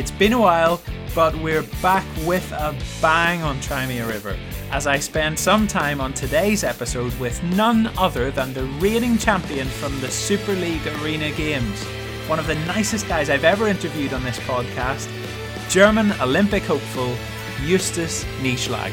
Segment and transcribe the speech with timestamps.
[0.00, 0.80] It's been a while,
[1.14, 4.34] but we're back with a bang on Try Me a River
[4.70, 9.68] as I spend some time on today's episode with none other than the reigning champion
[9.68, 11.84] from the Super League Arena Games,
[12.28, 15.06] one of the nicest guys I've ever interviewed on this podcast,
[15.68, 17.14] German Olympic hopeful
[17.66, 18.92] Justus Nieschlag.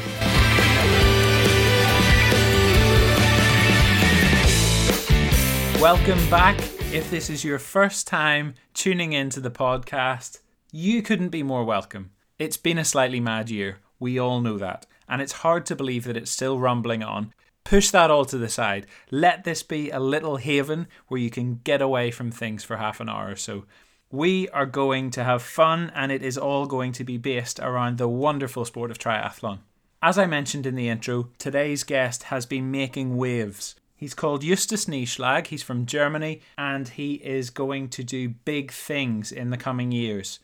[5.80, 6.58] Welcome back.
[6.92, 10.40] If this is your first time tuning into the podcast,
[10.72, 12.10] you couldn't be more welcome.
[12.38, 13.78] It's been a slightly mad year.
[13.98, 14.86] We all know that.
[15.08, 17.32] And it's hard to believe that it's still rumbling on.
[17.64, 18.86] Push that all to the side.
[19.10, 23.00] Let this be a little haven where you can get away from things for half
[23.00, 23.64] an hour or so.
[24.10, 27.98] We are going to have fun, and it is all going to be based around
[27.98, 29.58] the wonderful sport of triathlon.
[30.00, 33.74] As I mentioned in the intro, today's guest has been making waves.
[33.96, 35.48] He's called Justus Nieschlag.
[35.48, 40.38] He's from Germany and he is going to do big things in the coming years.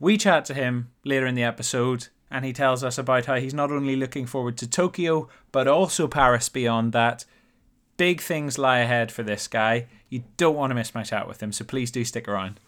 [0.00, 3.54] We chat to him later in the episode and he tells us about how he's
[3.54, 7.24] not only looking forward to Tokyo but also Paris beyond that.
[7.96, 9.86] Big things lie ahead for this guy.
[10.08, 12.60] You don't want to miss my chat with him, so please do stick around.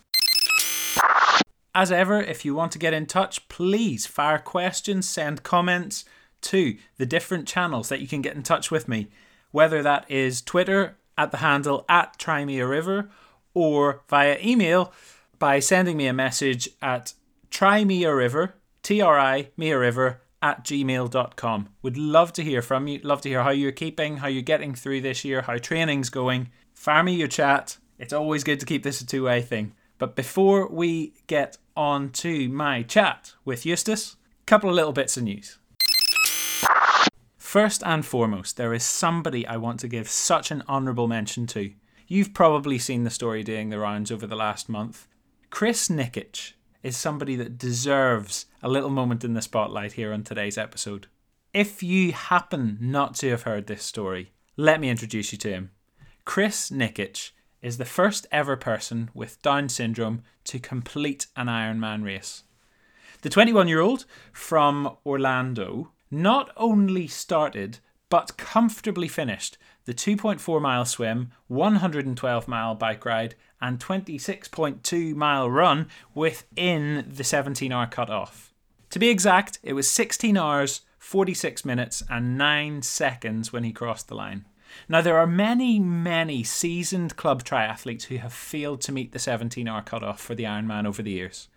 [1.73, 6.05] As ever, if you want to get in touch, please fire questions, send comments
[6.41, 9.09] to the different channels that you can get in touch with me
[9.51, 13.11] whether that is Twitter at the handle at Try Me a River
[13.55, 14.93] or via email
[15.39, 17.15] by sending me a message at
[17.51, 21.69] try me a river, T R I me a river at gmail.com.
[21.83, 22.99] Would love to hear from you.
[23.01, 26.51] Love to hear how you're keeping, how you're getting through this year, how training's going.
[26.73, 27.77] Fire me your chat.
[27.99, 29.75] It's always good to keep this a two way thing.
[29.99, 35.19] But before we get on to my chat with Justus, a couple of little bits
[35.19, 35.59] of news.
[37.37, 41.73] First and foremost, there is somebody I want to give such an honourable mention to.
[42.07, 45.07] You've probably seen the story doing the rounds over the last month.
[45.51, 50.59] Chris Nikic is somebody that deserves a little moment in the spotlight here on today's
[50.59, 51.07] episode.
[51.53, 55.71] If you happen not to have heard this story, let me introduce you to him.
[56.25, 57.31] Chris Nikic
[57.63, 62.45] is the first ever person with Down syndrome to complete an Ironman race.
[63.23, 67.79] The 21 year old from Orlando not only started,
[68.11, 69.57] but comfortably finished
[69.87, 77.73] the 2.4 mile swim, 112 mile bike ride, and 26.2 mile run within the 17
[77.73, 78.53] hour cut off.
[78.91, 84.09] To be exact, it was 16 hours, 46 minutes, and 9 seconds when he crossed
[84.09, 84.45] the line.
[84.89, 89.67] Now, there are many, many seasoned club triathletes who have failed to meet the 17
[89.67, 91.49] hour cutoff for the Ironman over the years.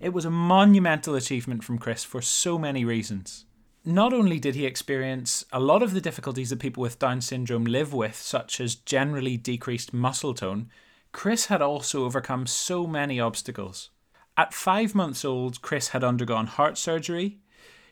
[0.00, 3.44] It was a monumental achievement from Chris for so many reasons
[3.84, 7.64] not only did he experience a lot of the difficulties that people with Down syndrome
[7.64, 10.70] live with, such as generally decreased muscle tone,
[11.12, 13.90] Chris had also overcome so many obstacles.
[14.36, 17.38] At five months old, Chris had undergone heart surgery.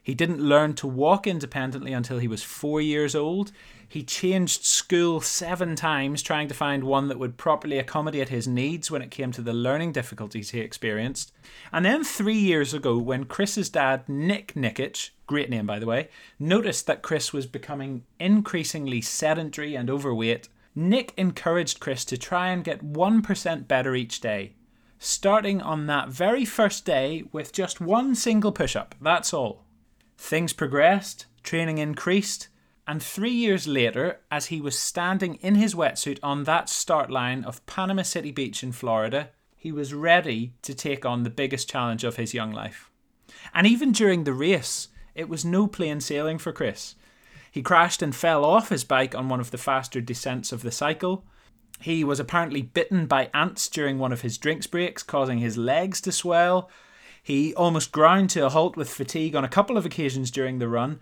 [0.09, 3.53] He didn't learn to walk independently until he was four years old.
[3.87, 8.91] He changed school seven times, trying to find one that would properly accommodate his needs
[8.91, 11.35] when it came to the learning difficulties he experienced.
[11.75, 16.09] And then three years ago, when Chris's dad, Nick Nikic, great name by the way,
[16.39, 22.65] noticed that Chris was becoming increasingly sedentary and overweight, Nick encouraged Chris to try and
[22.65, 24.55] get 1% better each day
[25.01, 28.97] starting on that very first day with just one single push up.
[29.01, 29.68] That's all.
[30.19, 32.49] Things progressed, training increased,
[32.87, 37.45] and three years later, as he was standing in his wetsuit on that start line
[37.45, 42.03] of Panama City Beach in Florida, he was ready to take on the biggest challenge
[42.05, 42.91] of his young life.
[43.55, 46.97] And even during the race, it was no plain sailing for Chris.
[47.51, 50.71] He crashed and fell off his bike on one of the faster descents of the
[50.71, 51.25] cycle.
[51.81, 56.01] He was apparently bitten by ants during one of his drinks breaks, causing his legs
[56.03, 56.71] to swell.
[57.23, 60.69] He almost ground to a halt with fatigue on a couple of occasions during the
[60.69, 61.01] run,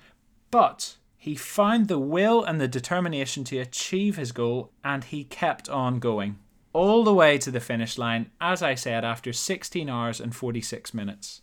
[0.51, 5.69] but he found the will and the determination to achieve his goal and he kept
[5.69, 6.39] on going.
[6.73, 10.95] All the way to the finish line, as I said, after 16 hours and 46
[10.95, 11.43] minutes.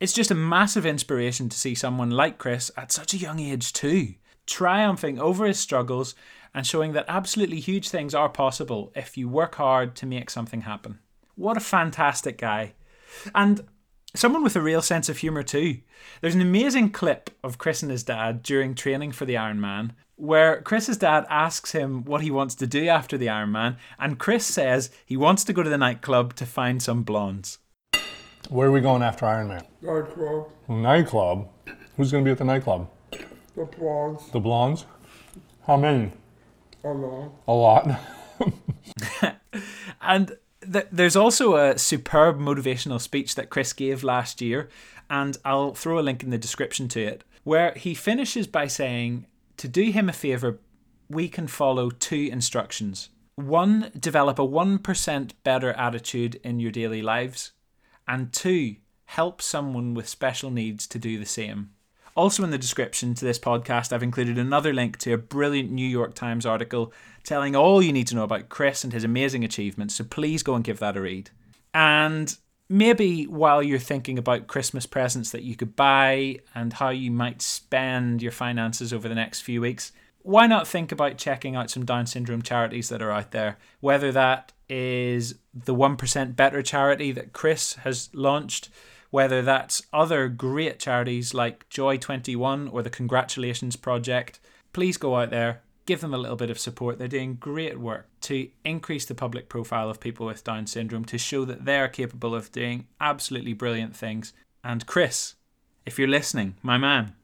[0.00, 3.72] It's just a massive inspiration to see someone like Chris at such a young age,
[3.72, 4.14] too,
[4.46, 6.14] triumphing over his struggles
[6.54, 10.62] and showing that absolutely huge things are possible if you work hard to make something
[10.62, 10.98] happen.
[11.34, 12.74] What a fantastic guy.
[13.34, 13.64] And
[14.18, 15.78] someone with a real sense of humour too.
[16.20, 19.94] There's an amazing clip of Chris and his dad during training for the Iron Man
[20.18, 24.18] where Chris's dad asks him what he wants to do after the Iron Man, and
[24.18, 27.58] Chris says he wants to go to the nightclub to find some blondes.
[28.48, 29.64] Where are we going after Ironman?
[29.80, 30.50] Nightclub.
[30.68, 31.48] Nightclub.
[31.96, 32.90] Who's going to be at the nightclub?
[33.54, 34.30] The blondes.
[34.32, 34.86] The blondes.
[35.66, 36.12] How many?
[36.82, 37.32] A lot.
[37.46, 38.00] A lot.
[40.00, 40.36] and
[40.72, 44.68] th- there's also a superb motivational speech that Chris gave last year,
[45.10, 49.26] and I'll throw a link in the description to it, where he finishes by saying,
[49.58, 50.58] To do him a favour,
[51.08, 53.10] we can follow two instructions.
[53.36, 57.52] One, develop a 1% better attitude in your daily lives,
[58.06, 58.76] and two,
[59.06, 61.70] help someone with special needs to do the same.
[62.18, 65.86] Also, in the description to this podcast, I've included another link to a brilliant New
[65.86, 66.92] York Times article
[67.22, 70.56] telling all you need to know about Chris and his amazing achievements, so please go
[70.56, 71.30] and give that a read.
[71.72, 72.36] And
[72.68, 77.40] maybe while you're thinking about Christmas presents that you could buy and how you might
[77.40, 79.92] spend your finances over the next few weeks,
[80.22, 83.58] why not think about checking out some Down syndrome charities that are out there?
[83.78, 88.70] Whether that is the 1% Better charity that Chris has launched,
[89.10, 94.40] whether that's other great charities like Joy 21 or the Congratulations Project,
[94.72, 96.98] please go out there, give them a little bit of support.
[96.98, 101.18] They're doing great work to increase the public profile of people with Down syndrome, to
[101.18, 104.34] show that they're capable of doing absolutely brilliant things.
[104.62, 105.34] And Chris,
[105.86, 107.14] if you're listening, my man,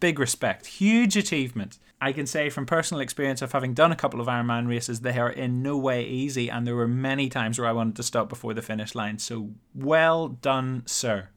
[0.00, 1.78] big respect, huge achievement.
[2.00, 5.18] I can say from personal experience of having done a couple of Ironman races, they
[5.18, 8.28] are in no way easy, and there were many times where I wanted to stop
[8.28, 9.18] before the finish line.
[9.18, 11.30] So well done, sir.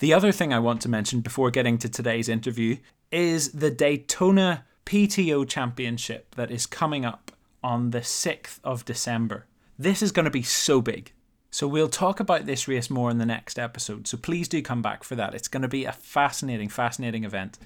[0.00, 2.78] The other thing I want to mention before getting to today's interview
[3.12, 7.30] is the Daytona PTO Championship that is coming up
[7.62, 9.46] on the 6th of December.
[9.78, 11.12] This is going to be so big.
[11.52, 14.08] So we'll talk about this race more in the next episode.
[14.08, 15.34] So please do come back for that.
[15.34, 17.58] It's going to be a fascinating, fascinating event.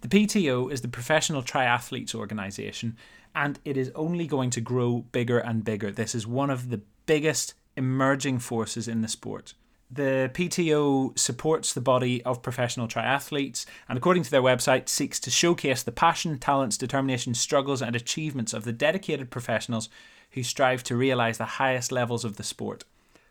[0.00, 2.96] The PTO is the Professional Triathletes Organization,
[3.34, 5.90] and it is only going to grow bigger and bigger.
[5.90, 9.54] This is one of the biggest emerging forces in the sport.
[9.90, 15.30] The PTO supports the body of professional triathletes and, according to their website, seeks to
[15.30, 19.88] showcase the passion, talents, determination, struggles, and achievements of the dedicated professionals
[20.32, 22.84] who strive to realize the highest levels of the sport.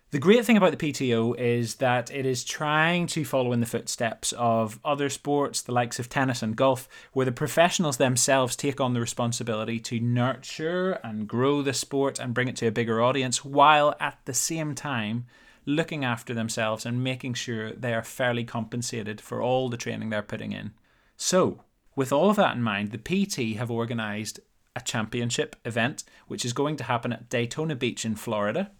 [0.09, 3.65] The great thing about the PTO is that it is trying to follow in the
[3.65, 8.79] footsteps of other sports, the likes of tennis and golf, where the professionals themselves take
[8.79, 13.01] on the responsibility to nurture and grow the sport and bring it to a bigger
[13.01, 15.25] audience, while at the same time
[15.65, 20.21] looking after themselves and making sure they are fairly compensated for all the training they're
[20.21, 20.71] putting in.
[21.17, 21.65] So,
[21.97, 24.39] with all of that in mind, the PT have organised
[24.73, 28.71] a championship event which is going to happen at Daytona Beach in Florida.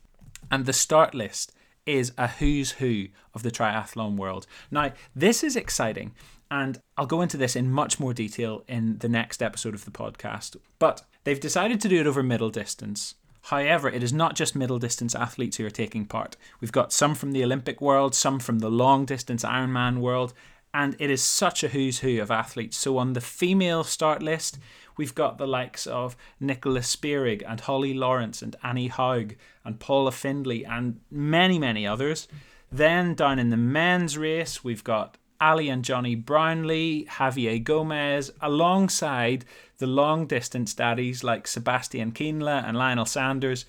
[0.51, 1.53] And the start list
[1.85, 4.45] is a who's who of the triathlon world.
[4.69, 6.13] Now, this is exciting,
[6.51, 9.91] and I'll go into this in much more detail in the next episode of the
[9.91, 10.57] podcast.
[10.79, 13.15] But they've decided to do it over middle distance.
[13.43, 16.35] However, it is not just middle distance athletes who are taking part.
[16.59, 20.33] We've got some from the Olympic world, some from the long distance Ironman world,
[20.73, 22.77] and it is such a who's who of athletes.
[22.77, 24.59] So on the female start list,
[24.97, 30.11] we've got the likes of Nicola Spirig and Holly Lawrence and Annie Haug and Paula
[30.11, 32.27] Findlay and many, many others.
[32.71, 39.45] Then down in the men's race, we've got Ali and Jonny Brownlee, Javier Gomez, alongside
[39.77, 43.65] the long distance daddies like Sebastian Kienle and Lionel Sanders.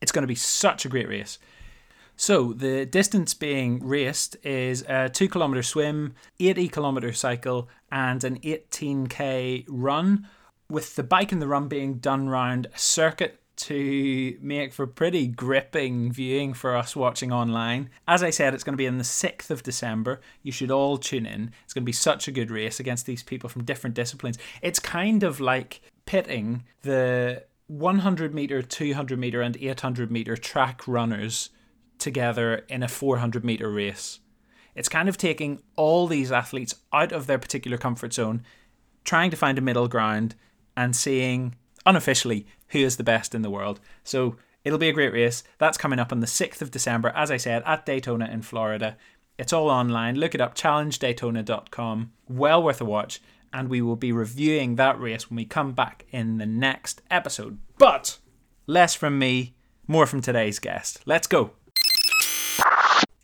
[0.00, 1.38] It's going to be such a great race.
[2.20, 8.38] So, the distance being raced is a 2 kilometre swim, 80 kilometre cycle, and an
[8.40, 10.28] 18k run,
[10.68, 15.28] with the bike and the run being done round a circuit to make for pretty
[15.28, 17.88] gripping viewing for us watching online.
[18.06, 20.20] As I said, it's going to be on the 6th of December.
[20.42, 21.52] You should all tune in.
[21.64, 24.36] It's going to be such a good race against these people from different disciplines.
[24.60, 31.48] It's kind of like pitting the 100 meter, 200 meter, and 800 meter track runners
[32.00, 34.20] together in a 400 meter race.
[34.74, 38.42] It's kind of taking all these athletes out of their particular comfort zone,
[39.04, 40.34] trying to find a middle ground,
[40.76, 41.54] and seeing
[41.84, 43.80] unofficially who is the best in the world.
[44.04, 45.42] So it'll be a great race.
[45.58, 48.96] That's coming up on the 6th of December, as I said, at Daytona in Florida.
[49.38, 50.16] It's all online.
[50.16, 52.12] Look it up, challengedaytona.com.
[52.28, 53.20] Well worth a watch.
[53.52, 57.58] And we will be reviewing that race when we come back in the next episode.
[57.78, 58.18] But
[58.66, 59.54] less from me,
[59.88, 61.00] more from today's guest.
[61.04, 61.50] Let's go.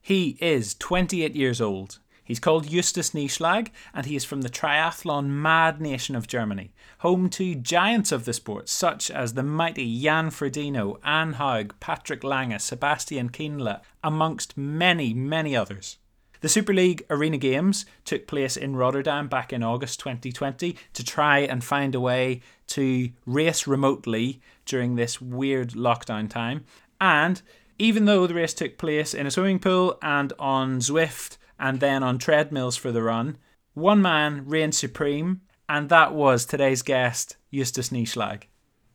[0.07, 1.99] He is 28 years old.
[2.23, 7.29] He's called Justus Nieschlag, and he is from the triathlon mad nation of Germany, home
[7.31, 12.57] to giants of the sport such as the mighty Jan Frodeno, Anne Haug, Patrick Lange,
[12.61, 15.99] Sebastian Kienle, amongst many, many others.
[16.41, 21.41] The Super League Arena Games took place in Rotterdam back in August 2020 to try
[21.41, 26.65] and find a way to race remotely during this weird lockdown time.
[27.01, 27.43] And
[27.79, 32.03] even though the race took place in a swimming pool and on Zwift, and then
[32.03, 33.39] on treadmills for the run.
[33.75, 38.45] One man reigned supreme, and that was today's guest, Justus Nieschlag.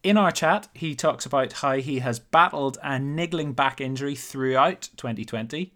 [0.04, 4.90] In our chat, he talks about how he has battled a niggling back injury throughout
[4.98, 5.74] 2020.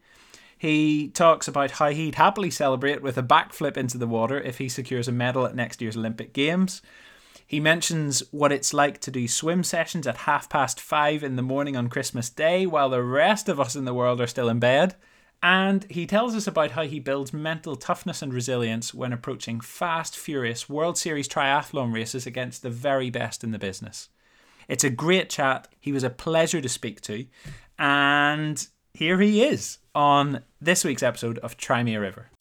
[0.57, 4.69] He talks about how he'd happily celebrate with a backflip into the water if he
[4.69, 6.81] secures a medal at next year's Olympic Games.
[7.47, 11.41] He mentions what it's like to do swim sessions at half past five in the
[11.41, 14.59] morning on Christmas Day while the rest of us in the world are still in
[14.59, 14.95] bed.
[15.43, 20.17] And he tells us about how he builds mental toughness and resilience when approaching fast,
[20.17, 24.09] furious World Series triathlon races against the very best in the business.
[24.67, 25.67] It's a great chat.
[25.79, 27.27] He was a pleasure to speak to.
[27.77, 32.31] And here he is on this week's episode of Try Me a River.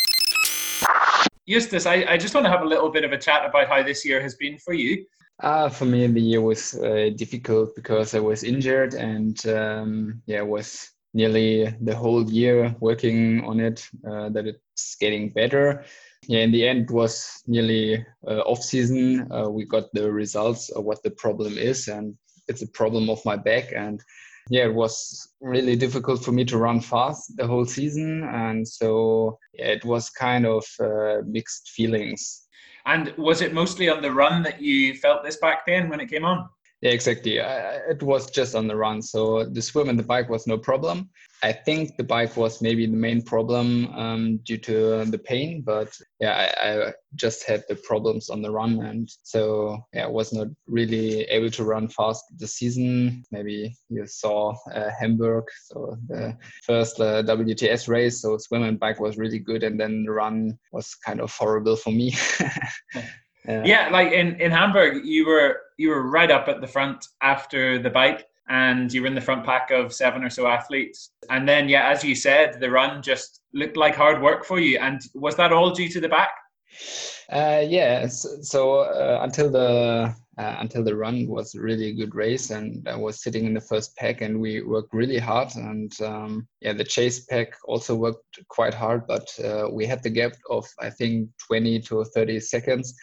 [1.49, 3.83] Justus, I, I just want to have a little bit of a chat about how
[3.83, 5.05] this year has been for you.
[5.43, 10.43] Uh, for me, the year was uh, difficult because I was injured and um, yeah,
[10.43, 15.85] was nearly the whole year working on it, uh, that it's getting better.
[16.27, 19.31] Yeah, in the end, it was nearly uh, off season.
[19.31, 22.17] Uh, we got the results of what the problem is, and
[22.49, 23.73] it's a problem of my back.
[23.75, 24.03] And
[24.51, 29.39] yeah, it was really difficult for me to run fast the whole season, and so
[29.55, 32.43] yeah, it was kind of uh, mixed feelings.
[32.87, 36.11] And was it mostly on the run that you felt this back pain when it
[36.11, 36.49] came on?
[36.85, 37.41] Yeah, exactly.
[37.41, 39.01] I, it was just on the run.
[39.01, 41.09] So the swim and the bike was no problem.
[41.43, 45.89] I think the bike was maybe the main problem um, due to the pain, but
[46.21, 50.33] yeah, I, I, just had the problems on the run, and so yeah, I was
[50.33, 53.23] not really able to run fast this season.
[53.31, 58.21] Maybe you saw uh, Hamburg, so the first uh, WTS race.
[58.21, 61.77] So swim and bike was really good, and then the run was kind of horrible
[61.77, 62.15] for me.
[63.47, 63.63] Yeah.
[63.65, 67.79] yeah, like in, in Hamburg, you were you were right up at the front after
[67.79, 71.11] the bike, and you were in the front pack of seven or so athletes.
[71.31, 74.79] And then, yeah, as you said, the run just looked like hard work for you.
[74.79, 76.31] And was that all due to the back?
[77.31, 78.07] Uh, yeah.
[78.07, 82.87] So, so uh, until the uh, until the run was really a good race, and
[82.89, 85.55] I was sitting in the first pack, and we worked really hard.
[85.55, 90.11] And um, yeah, the chase pack also worked quite hard, but uh, we had the
[90.11, 92.95] gap of I think 20 to 30 seconds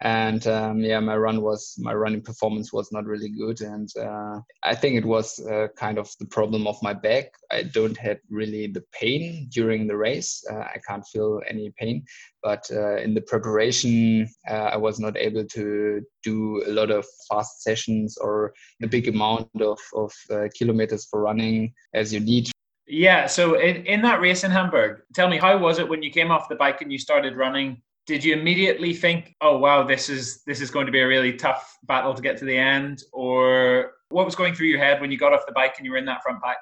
[0.00, 3.60] and um, yeah my run was my running performance was not really good.
[3.60, 7.32] And uh, i think it was uh, kind of the problem of my back.
[7.50, 10.44] I don't had really the pain during the race.
[10.50, 12.04] Uh, i can't feel any pain.
[12.42, 17.04] But uh, in the preparation uh, i was not able to do a lot of
[17.28, 22.50] fast sessions or a big amount of, of uh, kilometers for running as you need.
[22.86, 26.10] Yeah so in, in that race in hamburg tell me how was it when you
[26.10, 30.08] came off the bike and you started running did you immediately think, "Oh wow, this
[30.08, 33.02] is this is going to be a really tough battle to get to the end,"
[33.12, 35.92] or what was going through your head when you got off the bike and you
[35.92, 36.56] were in that front pack?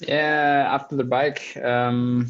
[0.00, 2.28] Yeah, after the bike, um,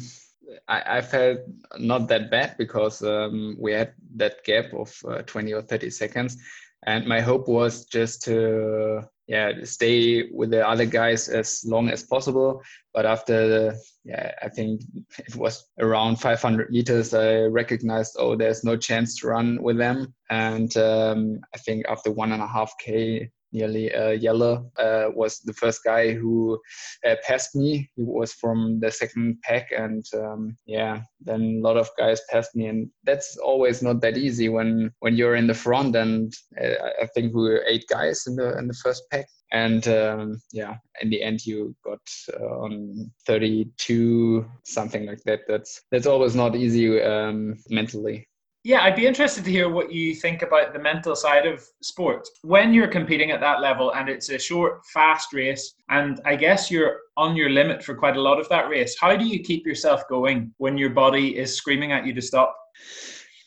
[0.69, 1.39] I, I, felt
[1.77, 6.37] not that bad because um, we had that gap of uh, 20 or 30 seconds,
[6.85, 12.03] and my hope was just to yeah stay with the other guys as long as
[12.03, 12.61] possible.
[12.93, 14.81] But after the, yeah i think
[15.19, 20.13] it was around 500 meters i recognized oh there's no chance to run with them.
[20.29, 25.39] And um, i think after one and a half k nearly uh, yellow uh, was
[25.39, 26.59] the first guy who
[27.05, 27.89] uh, passed me.
[27.95, 32.55] He was from the second pack and um, yeah then a lot of guys passed
[32.55, 32.67] me.
[32.67, 37.05] And that's always not that easy when when you're in the front and uh, i
[37.13, 39.27] think we were eight guys in the in the first pack.
[39.51, 42.01] And um, yeah in the end you got
[42.33, 45.41] uh, on 32 something like that.
[45.47, 48.27] That's that's always not easy um, mentally
[48.67, 52.27] yeah, I'd be interested to hear what you think about the mental side of sport.
[52.41, 56.69] When you're competing at that level and it's a short, fast race, and I guess
[56.69, 59.65] you're on your limit for quite a lot of that race, how do you keep
[59.65, 62.57] yourself going when your body is screaming at you to stop?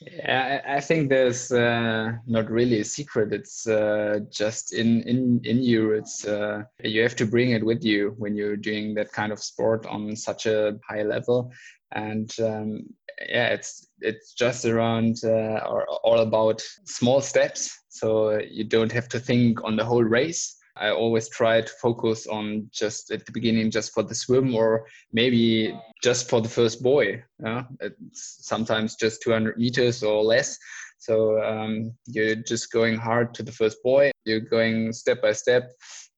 [0.01, 3.35] Yeah, I think there's uh, not really a secret.
[3.35, 5.93] It's uh, just in in in you.
[5.93, 9.43] It's uh, you have to bring it with you when you're doing that kind of
[9.43, 11.53] sport on such a high level,
[11.93, 12.87] and um,
[13.29, 17.71] yeah, it's it's just around uh, or all about small steps.
[17.89, 20.57] So you don't have to think on the whole race.
[20.77, 24.87] I always try to focus on just at the beginning, just for the swim, or
[25.13, 27.23] maybe just for the first buoy.
[27.45, 27.65] Yeah?
[27.81, 30.57] It's sometimes just 200 meters or less.
[30.99, 34.13] So um, you're just going hard to the first buoy.
[34.25, 35.71] You're going step by step,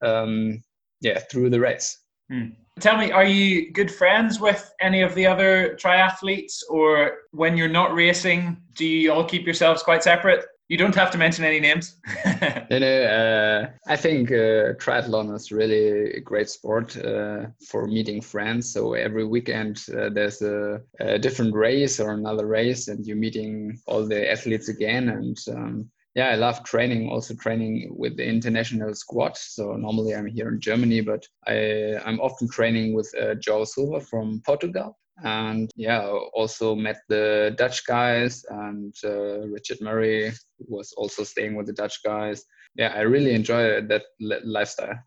[0.05, 0.63] um,
[1.01, 1.99] yeah, through the race.
[2.31, 2.51] Hmm.
[2.81, 7.69] Tell me, are you good friends with any of the other triathletes, or when you're
[7.69, 10.47] not racing, do you all keep yourselves quite separate?
[10.69, 11.97] You don't have to mention any names.
[12.71, 13.05] no, no.
[13.05, 18.73] Uh, I think uh, triathlon is really a great sport uh, for meeting friends.
[18.73, 23.79] So every weekend uh, there's a, a, different race or another race, and you're meeting
[23.87, 25.11] all the athletes again.
[25.11, 29.37] And um, yeah, I love training, also training with the international squad.
[29.37, 34.43] So normally I'm here in Germany, but I, I'm often training with uh, Silva from
[34.45, 34.99] Portugal.
[35.25, 41.67] And yeah, also met the Dutch guys and uh, Richard Murray was also staying with
[41.67, 42.45] the Dutch guys.
[42.75, 44.99] Yeah, I really enjoy that lifestyle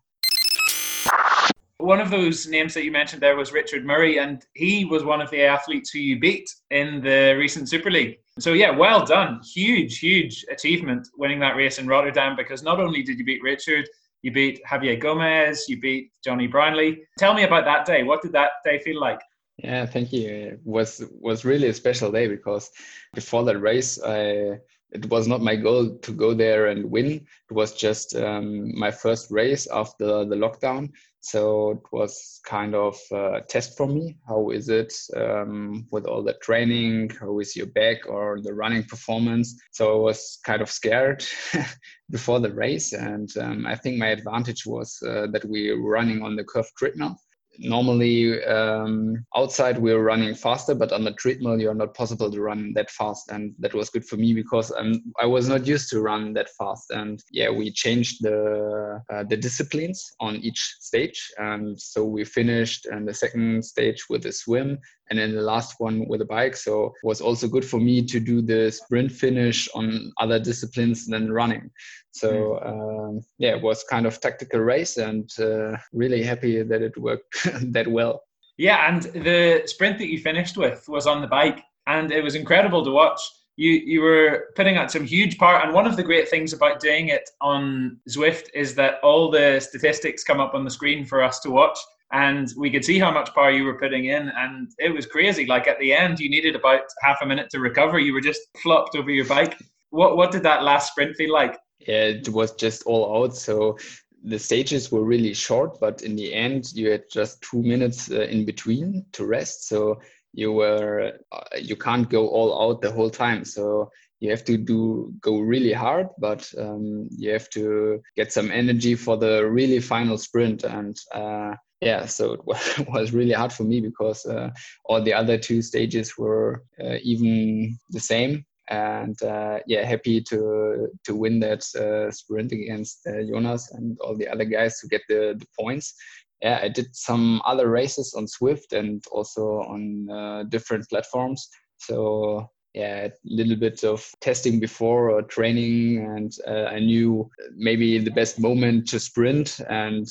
[1.78, 5.20] one of those names that you mentioned there was Richard Murray, and he was one
[5.20, 8.18] of the athletes who you beat in the recent Super League.
[8.38, 9.40] So, yeah, well done.
[9.42, 13.88] Huge, huge achievement winning that race in Rotterdam because not only did you beat Richard,
[14.22, 17.02] you beat Javier Gomez, you beat Jonny Brownlee.
[17.18, 18.02] Tell me about that day.
[18.02, 19.20] What did that day feel like?
[19.58, 20.28] Yeah, thank you.
[20.28, 22.70] It was was really a special day because
[23.14, 24.58] before that race, I
[24.90, 27.06] it was not my goal to go there and win.
[27.06, 30.90] It was just um, my first race after the lockdown.
[31.20, 34.16] So it was kind of a test for me.
[34.28, 37.10] How is it um, with all the training?
[37.20, 39.60] How is your back or the running performance?
[39.72, 41.24] So I was kind of scared
[42.10, 42.92] before the race.
[42.92, 46.72] And um, I think my advantage was uh, that we were running on the curved
[46.78, 47.18] treadmill
[47.58, 52.40] normally um, outside we are running faster but on the treadmill you're not possible to
[52.40, 55.90] run that fast and that was good for me because I'm, i was not used
[55.90, 61.30] to run that fast and yeah we changed the uh, the disciplines on each stage
[61.38, 64.78] and so we finished in the second stage with a swim
[65.10, 68.04] and then the last one with a bike so it was also good for me
[68.04, 71.70] to do the sprint finish on other disciplines than running
[72.16, 72.68] so hmm.
[72.68, 77.46] um, yeah, it was kind of tactical race, and uh, really happy that it worked
[77.72, 78.22] that well.
[78.56, 82.34] Yeah, and the sprint that you finished with was on the bike, and it was
[82.34, 83.20] incredible to watch.
[83.56, 86.80] You you were putting out some huge part, and one of the great things about
[86.80, 91.22] doing it on Zwift is that all the statistics come up on the screen for
[91.22, 91.78] us to watch,
[92.12, 95.46] and we could see how much power you were putting in, and it was crazy.
[95.46, 97.98] Like at the end, you needed about half a minute to recover.
[97.98, 99.58] You were just flopped over your bike.
[99.90, 101.56] What what did that last sprint feel like?
[101.86, 103.36] it was just all out.
[103.36, 103.78] So
[104.22, 108.22] the stages were really short, but in the end, you had just two minutes uh,
[108.22, 109.68] in between to rest.
[109.68, 110.00] So
[110.32, 113.44] you were uh, you can't go all out the whole time.
[113.44, 118.50] So you have to do go really hard, but um, you have to get some
[118.50, 120.64] energy for the really final sprint.
[120.64, 122.32] And uh, yeah, so
[122.78, 124.50] it was really hard for me because uh,
[124.84, 130.88] all the other two stages were uh, even the same and uh, yeah, happy to
[131.04, 135.02] to win that uh, sprint against uh, Jonas and all the other guys to get
[135.08, 135.94] the, the points.
[136.42, 141.48] Yeah, I did some other races on Zwift and also on uh, different platforms.
[141.78, 147.98] So yeah, a little bit of testing before or training, and uh, I knew maybe
[147.98, 149.60] the best moment to sprint.
[149.70, 150.06] And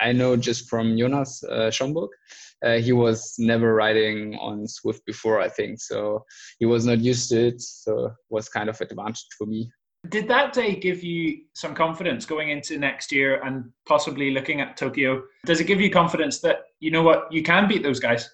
[0.00, 2.08] I know just from Jonas uh, Schomburg,
[2.64, 6.24] uh, he was never riding on Zwift before, I think, so
[6.58, 7.60] he was not used to it.
[7.60, 9.70] So it was kind of advantage for me.
[10.08, 14.78] Did that day give you some confidence going into next year and possibly looking at
[14.78, 15.22] Tokyo?
[15.44, 18.30] Does it give you confidence that you know what you can beat those guys?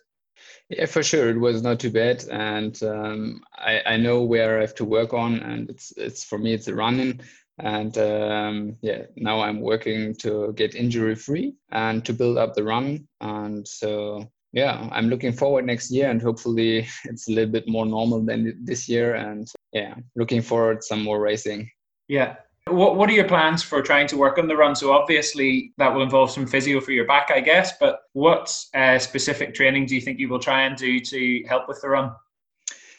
[0.68, 4.62] Yeah, for sure, it was not too bad, and um, I, I know where I
[4.62, 7.20] have to work on, and it's it's for me it's a running,
[7.58, 12.64] and um, yeah, now I'm working to get injury free and to build up the
[12.64, 17.68] run, and so yeah, I'm looking forward next year, and hopefully it's a little bit
[17.68, 21.70] more normal than this year, and yeah, looking forward some more racing.
[22.08, 22.36] Yeah,
[22.68, 24.74] what What are your plans for trying to work on the run?
[24.74, 27.78] So obviously that will involve some physio for your back, I guess.
[27.78, 31.68] But what uh, specific training do you think you will try and do to help
[31.68, 32.12] with the run?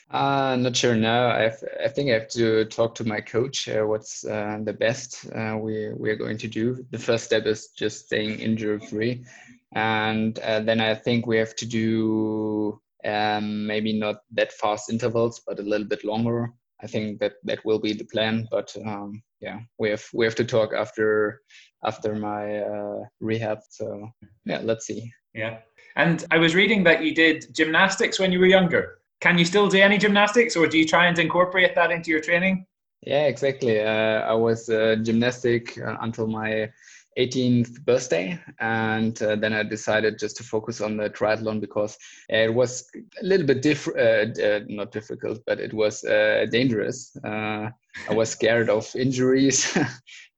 [0.10, 1.28] Uh, not sure now.
[1.28, 1.52] I,
[1.84, 3.68] I think I have to talk to my coach.
[3.68, 6.86] Uh, what's uh, the best uh, we we are going to do?
[6.92, 9.26] The first step is just staying injury free,
[9.74, 15.42] and uh, then I think we have to do um, maybe not that fast intervals,
[15.46, 16.54] but a little bit longer.
[16.82, 18.48] I think that that will be the plan.
[18.52, 21.42] But um, yeah, we have we have to talk after
[21.86, 23.60] after my uh, rehab.
[23.70, 24.10] So
[24.46, 25.12] yeah, let's see.
[25.34, 25.60] Yeah,
[25.96, 29.00] and I was reading that you did gymnastics when you were younger.
[29.20, 32.22] Can you still do any gymnastics, or do you try and incorporate that into your
[32.22, 32.66] training?
[33.02, 33.80] Yeah, exactly.
[33.80, 36.70] Uh, I was uh, gymnastic uh, until my
[37.18, 41.98] 18th birthday and uh, then i decided just to focus on the triathlon because
[42.30, 42.86] it was
[43.22, 47.16] a little bit different uh, uh, not difficult but it was uh, dangerous.
[47.24, 47.70] Uh,
[48.10, 49.78] i was scared of injuries.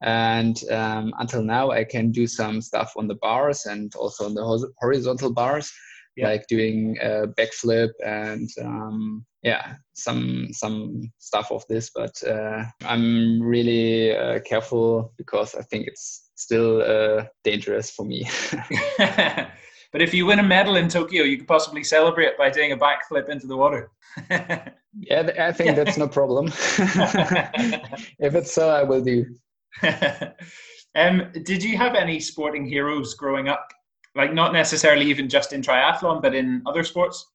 [0.01, 4.33] And um, until now i can do some stuff on the bars and also on
[4.33, 5.69] the horizontal bars
[6.15, 6.29] yeah.
[6.29, 11.91] like doing a backflip and um, yeah some some stuff of this.
[11.93, 14.15] But uh, i'm really
[14.45, 18.29] careful because i think it's still uh, dangerous for me.
[19.91, 22.77] But if you win a medal in Tokyo, you could possibly celebrate by doing a
[22.77, 23.91] backflip into the water.
[24.29, 26.47] yeah, I think that's no problem.
[26.47, 29.25] if it's so, I will do.
[30.95, 33.67] um, did you have any sporting heroes growing up?
[34.15, 37.25] Like not necessarily even just in triathlon, but in other sports?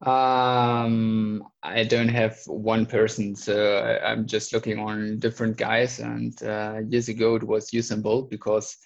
[0.00, 5.98] Um, I don't have one person, so I, am just looking on different guys.
[5.98, 8.76] And uh, years ago, it was Usain Bolt because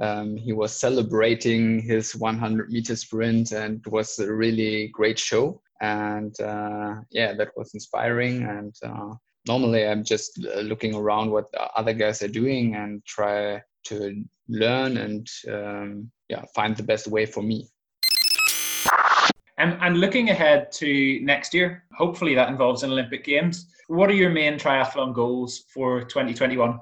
[0.00, 5.60] um, he was celebrating his 100 meter sprint, and it was a really great show.
[5.82, 8.42] And uh, yeah, that was inspiring.
[8.44, 9.14] And uh,
[9.46, 14.96] normally, I'm just uh, looking around what other guys are doing and try to learn
[14.96, 17.68] and um, yeah, find the best way for me.
[19.58, 23.66] And, and looking ahead to next year, hopefully that involves an Olympic Games.
[23.88, 26.80] What are your main triathlon goals for 2021?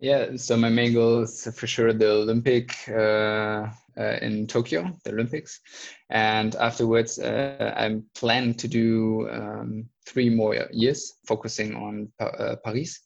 [0.00, 3.68] Yeah, so my main goal is for sure the Olympic uh,
[3.98, 5.60] uh, in Tokyo, the Olympics,
[6.08, 13.00] and afterwards uh, I'm planning to do um, three more years focusing on uh, Paris.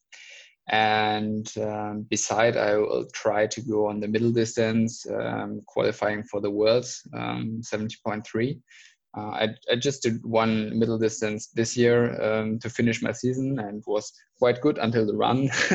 [0.68, 6.40] And um, beside, I will try to go on the middle distance, um, qualifying for
[6.40, 8.60] the Worlds, um, 70.3.
[9.16, 13.60] Uh, I, I, just did one middle distance this year um, to finish my season
[13.60, 15.44] and was quite good until the run.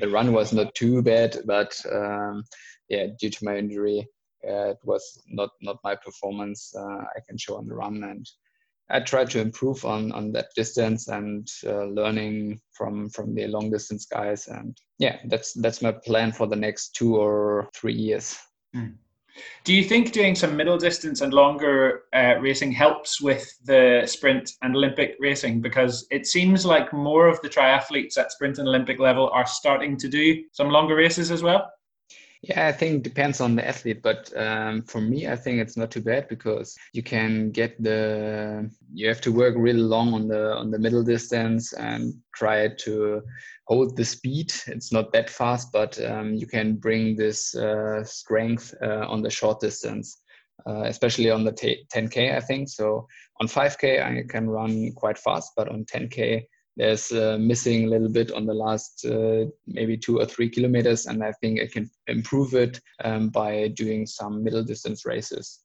[0.00, 2.42] the run was not too bad, but um,
[2.88, 4.08] yeah, due to my injury,
[4.48, 8.28] uh, it was not not my performance uh, I can show on the run, and
[8.88, 13.70] I try to improve on on that distance and uh, learning from from the long
[13.70, 14.46] distance guys.
[14.46, 18.38] And yeah, that's that's my plan for the next two or three years.
[18.74, 18.94] Mm.
[19.64, 24.52] Do you think doing some middle distance and longer uh, racing helps with the sprint
[24.62, 25.60] and Olympic racing?
[25.60, 29.96] Because it seems like more of the triathletes at sprint and Olympic level are starting
[29.98, 31.70] to do some longer races as well.
[32.48, 35.76] Yeah, I think it depends on the athlete, but um, for me, I think it's
[35.76, 40.28] not too bad because you can get the you have to work really long on
[40.28, 43.22] the on the middle distance and try to
[43.66, 44.54] hold the speed.
[44.68, 49.30] It's not that fast, but um, you can bring this uh, strength uh, on the
[49.30, 50.22] short distance,
[50.68, 52.36] uh, especially on the t- 10k.
[52.36, 53.08] I think so.
[53.40, 56.46] On 5k, I can run quite fast, but on 10k,
[56.76, 61.06] there's uh, missing a little bit on the last uh, maybe two or three kilometers
[61.06, 65.60] and i think i can improve it um, by doing some middle distance races.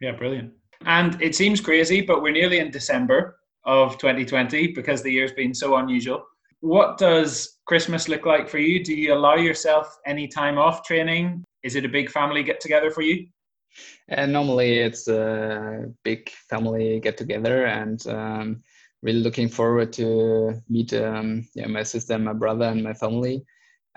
[0.00, 0.52] Yeah brilliant.
[0.84, 5.54] And it seems crazy but we're nearly in december of 2020 because the year's been
[5.54, 6.24] so unusual.
[6.60, 8.82] What does christmas look like for you?
[8.82, 11.44] Do you allow yourself any time off training?
[11.62, 13.26] Is it a big family get together for you?
[14.08, 18.62] And normally it's a big family get together and um,
[19.06, 23.44] really looking forward to meet um, yeah, my sister my brother and my family.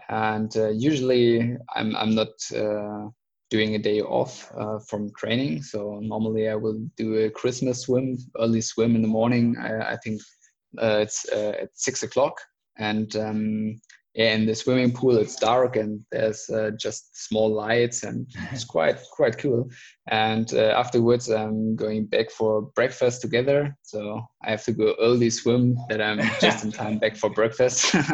[0.08, 3.10] And uh, usually I'm, I'm not uh,
[3.50, 5.64] doing a day off uh, from training.
[5.64, 9.58] So normally I will do a Christmas swim, early swim in the morning.
[9.58, 10.22] I, I think
[10.82, 12.40] uh, it's uh, at six o'clock.
[12.78, 13.82] And um,
[14.20, 19.00] in the swimming pool it's dark and there's uh, just small lights and it's quite
[19.12, 19.70] quite cool.
[20.08, 23.76] And uh, afterwards i'm going back for breakfast together.
[23.82, 27.96] So i have to go early swim that i'm just in time back for breakfast.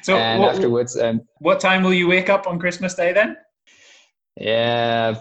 [0.00, 3.36] So and what, afterwards um, what time will you wake up on christmas day then?
[4.36, 5.20] Yeah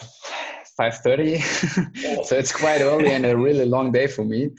[0.79, 4.51] 5.30 so it's quite early and a really long day for me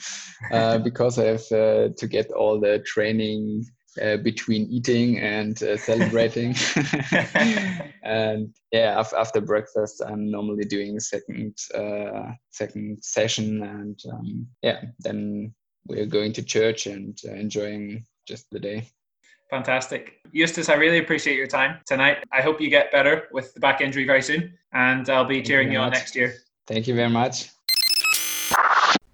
[0.50, 3.64] uh, because i have uh, to get all the training
[4.02, 6.54] uh, between eating and uh, celebrating.
[8.02, 14.82] and yeah, after breakfast, I'm normally doing a second uh, second session, and um, yeah,
[15.00, 15.54] then
[15.86, 18.88] we're going to church and uh, enjoying just the day.
[19.50, 20.20] Fantastic.
[20.34, 22.18] Justus, I really appreciate your time tonight.
[22.32, 25.68] I hope you get better with the back injury very soon, and I'll be cheering
[25.68, 26.34] you, you on next year.
[26.66, 27.48] Thank you very much.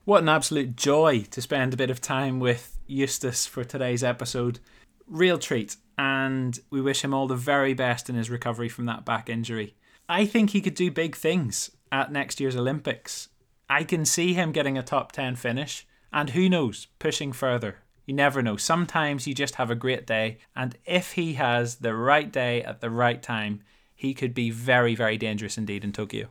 [0.04, 4.58] What an absolute joy to spend a bit of time with Justus for today's episode.
[5.06, 9.04] Real treat, and we wish him all the very best in his recovery from that
[9.04, 9.74] back injury.
[10.08, 13.28] I think he could do big things at next year's Olympics.
[13.68, 17.78] I can see him getting a top 10 finish, and who knows, pushing further.
[18.06, 18.56] You never know.
[18.56, 22.80] Sometimes you just have a great day, and if he has the right day at
[22.80, 23.62] the right time,
[23.94, 26.28] he could be very, very dangerous indeed in Tokyo.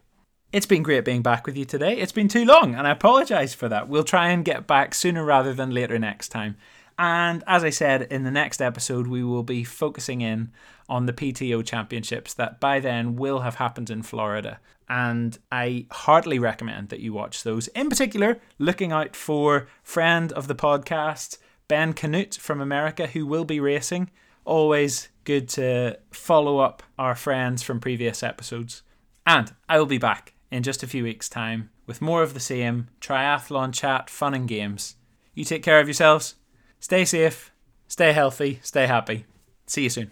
[0.52, 1.98] It's been great being back with you today.
[1.98, 3.88] It's been too long, and I apologise for that.
[3.88, 6.58] We'll try and get back sooner rather than later next time.
[6.98, 10.52] And as I said, in the next episode, we will be focusing in
[10.90, 14.60] on the PTO championships that by then will have happened in Florida.
[14.90, 17.68] And I heartily recommend that you watch those.
[17.70, 23.46] In particular, looking out for friend of the podcast, Ben Kanute from America, who will
[23.46, 24.12] be racing.
[24.46, 28.84] Always good to follow up our friends from previous episodes.
[29.26, 32.40] And I will be back in just a few weeks' time with more of the
[32.40, 34.96] same triathlon chat, fun, and games.
[35.34, 36.36] You take care of yourselves,
[36.84, 37.54] stay safe,
[37.88, 39.26] stay healthy, stay happy.
[39.66, 40.12] See you soon.